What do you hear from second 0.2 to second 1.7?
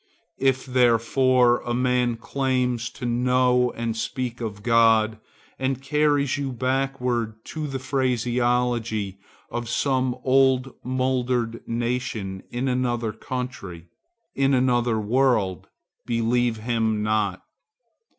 If therefore